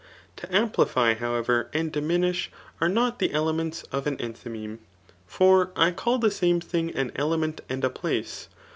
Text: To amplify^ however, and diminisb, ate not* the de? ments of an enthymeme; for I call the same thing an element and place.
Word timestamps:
To 0.37 0.47
amplify^ 0.47 1.17
however, 1.17 1.69
and 1.75 1.93
diminisb, 1.93 2.47
ate 2.81 2.89
not* 2.89 3.19
the 3.19 3.27
de? 3.27 3.53
ments 3.53 3.83
of 3.91 4.07
an 4.07 4.17
enthymeme; 4.17 4.79
for 5.27 5.69
I 5.75 5.91
call 5.91 6.17
the 6.17 6.31
same 6.31 6.59
thing 6.59 6.89
an 6.95 7.11
element 7.15 7.61
and 7.69 7.83
place. 7.93 8.49